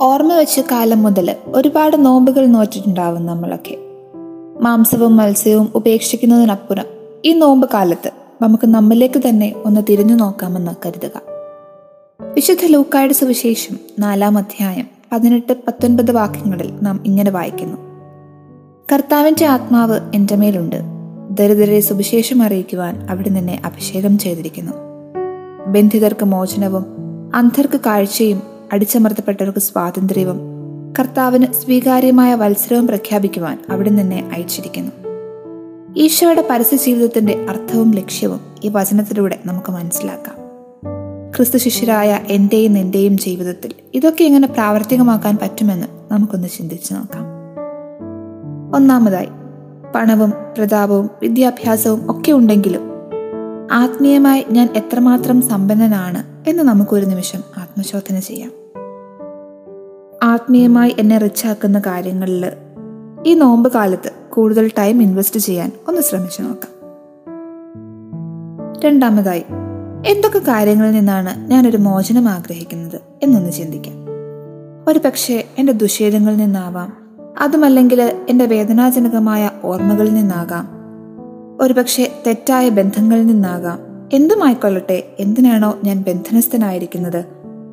ഓർമ്മ 0.00 0.34
വെച്ച 0.34 0.60
കാലം 0.60 1.02
മുതൽ 1.02 1.36
ഒരുപാട് 1.46 2.04
നോമ്പുകൾ 2.04 2.46
നോറ്റിട്ടുണ്ടാവും 2.46 3.26
നമ്മളൊക്കെ. 3.26 3.76
മാംസവും 4.60 5.16
മത്സ്യവും 5.16 5.72
ഉപേക്ഷിക്കുന്നതിനപ്പുറം 5.74 6.84
ഈ 7.24 7.32
നോമ്പ് 7.32 7.70
കാലത്ത് 7.74 8.10
നമുക്ക് 8.42 8.66
നമ്മിലേക്ക് 8.66 9.28
തന്നെ 9.28 9.54
ഒന്ന് 9.64 9.80
തിരിഞ്ഞു 9.88 10.14
നോക്കാമെന്ന് 10.14 10.72
കരുതുക. 10.86 11.10
വിശുദ്ധ 12.34 12.66
ലൂക്കായുടെ 12.66 13.12
സുവിശേഷം 13.12 13.76
നാലാം 13.98 14.38
അധ്യായം 14.38 14.86
പതിനെട്ട് 15.12 15.52
പത്തൊൻപത് 15.52 16.12
വാക്യങ്ങളിൽ 16.12 16.72
നാം 16.82 17.00
ഇങ്ങനെ 17.06 17.30
വായിക്കുന്നു. 17.30 17.76
കർത്താവിന്റെ 18.92 19.46
ആത്മാവ് 19.46 20.00
എന്റെ 20.14 20.36
മേലുണ്ട്. 20.36 20.76
ദരിദ്രരെ 21.30 21.80
സുവിശേഷം 21.80 22.42
അറിയിക്കുവാൻ 22.42 23.06
അവിടെ 23.10 23.28
നിന്നെ 23.28 23.62
അഭിഷേകം 23.64 24.18
ചെയ്തിരിക്കുന്നു. 24.18 24.72
ബന്ധിതർക്ക് 25.66 26.24
മോചനവും 26.24 26.86
അന്ധർക്ക് 27.34 27.80
കാഴ്ചയും 27.86 28.55
അടിച്ചമർത്തപ്പെട്ടവർക്ക് 28.72 29.58
സ്വാതന്ത്ര്യവും 29.58 30.40
കർത്താവിന് 30.98 31.52
സ്വീകാര്യമായ 31.52 32.34
വത്സരവും 32.34 32.86
പ്രഖ്യാപിക്കുവാൻ 32.86 33.58
അവിടെ 33.70 33.90
നിന്നെ 33.90 34.30
അയച്ചിരിക്കുന്നു. 34.32 34.92
ഈശോയുടെ 35.96 36.46
പരസ്യ 36.50 36.76
ജീവിതത്തിന്റെ 36.76 37.46
അർത്ഥവും 37.48 37.94
ലക്ഷ്യവും 37.94 38.40
ഈ 38.64 38.68
വചനത്തിലൂടെ 38.68 39.38
നമുക്ക് 39.46 39.72
മനസ്സിലാക്കാം. 39.72 40.36
ക്രിസ്തു 41.36 41.58
ശിഷ്യരായ 41.58 42.20
എന്റെയും 42.28 42.72
നിന്റെയും 42.72 43.18
ജീവിതത്തിൽ 43.18 43.72
ഇതൊക്കെ 43.94 44.24
എങ്ങനെ 44.24 44.46
പ്രാവർത്തികമാക്കാൻ 44.46 45.38
പറ്റുമെന്ന് 45.42 45.86
നമുക്കൊന്ന് 46.12 46.48
ചിന്തിച്ചു 46.48 46.94
നോക്കാം. 46.94 47.24
ഒന്നാമതായി 48.76 49.28
പണവും 49.94 50.32
പ്രതാപവും 50.58 51.10
വിദ്യാഭ്യാസവും 51.22 52.10
ഒക്കെ 52.10 52.32
ഉണ്ടെങ്കിലും 52.32 52.80
ആത്മീയമായി 53.72 54.44
ഞാൻ 54.50 54.68
എത്രമാത്രം 54.76 55.42
സമ്പന്നനാണ് 55.42 56.50
എന്ന് 56.50 56.62
നമുക്കൊരു 56.62 57.04
നിമിഷം 57.04 57.40
ആത്മശോധന 57.58 58.18
ചെയ്യാം. 58.18 58.52
ആത്മീയമായി 60.26 60.94
എന്നെ 60.98 61.18
റിച്ചാക്കുന്ന 61.18 61.82
കാര്യങ്ങളിൽ 61.86 62.52
ഈ 63.26 63.34
നോമ്പ് 63.34 63.72
കാലത്ത് 63.72 64.12
കൂടുതൽ 64.30 64.70
ടൈം 64.78 65.02
ഇൻവെസ്റ്റ് 65.02 65.40
ചെയ്യാൻ 65.40 65.72
ഒന്ന് 65.88 66.00
ശ്രമിച്ചു 66.00 66.42
നോക്കാം. 66.42 66.76
രണ്ടാമതായി 68.80 69.44
എന്തൊക്കെ 70.06 70.38
കാര്യങ്ങളിൽ 70.38 70.90
നിന്നാണ് 70.90 71.50
ഞാനൊരു 71.50 71.76
മോചനം 71.76 72.28
ആഗ്രഹിക്കുന്നത് 72.28 73.00
എന്നൊന്ന് 73.22 73.52
ചിന്തിക്കാം. 73.52 73.94
ഒരു 74.88 74.98
പക്ഷേ 74.98 75.44
എന്റെ 75.58 75.72
ദുഷേദങ്ങളിൽ 75.72 76.36
നിന്നാവാം. 76.36 76.96
അതുമല്ലെങ്കിൽ 77.38 78.02
എന്റെ 78.28 78.46
വേദനാജനകമായ 78.46 79.50
ഓർമ്മകളിൽ 79.64 80.14
നിന്നാകാം. 80.14 80.68
ഒരുപക്ഷെ 81.60 82.22
തെറ്റായ 82.26 82.68
ബന്ധങ്ങളിൽ 82.68 83.26
നിന്നാകാം. 83.26 83.78
എന്തുമായിക്കൊള്ളട്ടെ 84.12 85.16
എന്തിനാണോ 85.20 85.78
ഞാൻ 85.84 86.04
ബന്ധനസ്ഥനായിരിക്കുന്നത്? 86.06 87.24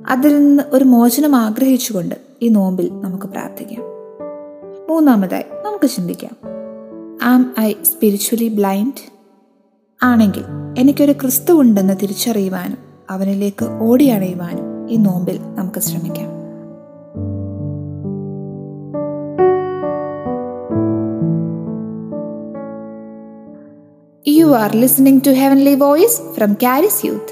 അതിൽ 0.10 0.46
നിന്ന് 0.46 0.64
ഒരു 0.72 0.84
മോചനം 0.84 1.36
ആഗ്രഹിച്ചുകൊണ്ട് 1.36 2.33
ഈ 2.44 2.50
നോമ്പിൽ 2.50 2.92
നമുക്ക് 3.02 3.26
പ്രാർത്ഥിക്കാം. 3.26 3.84
മൂന്നാമതായി 4.90 5.44
നമുക്ക് 5.66 5.90
ചിന്തിക്കാം. 5.90 6.38
ആം 7.24 7.54
ഐ 7.60 7.74
സ്പിരിച്വലി 7.84 8.48
ബ്ലൈൻഡ് 8.48 9.04
ആണെങ്കിൽ 10.04 10.44
എനിക്കൊരു 10.78 11.12
ക്രിസ്തു 11.12 11.62
ഉണ്ടെന്ന് 11.62 11.94
തിരിച്ചറിയുവാനും 12.02 12.78
അവനിലേക്ക് 13.10 13.66
ഓടിയണയുവാനും 13.82 14.90
ഈ 14.90 14.96
നോമ്പിൽ 14.96 15.40
നമുക്ക് 15.56 15.80
ശ്രമിക്കാം. 15.80 16.34
You 24.38 24.48
are 24.50 24.74
listening 24.76 25.18
to 25.26 25.32
Heavenly 25.32 25.76
Voice 25.88 26.16
from 26.36 26.52
Caris 26.64 26.98
Youth. 27.06 27.30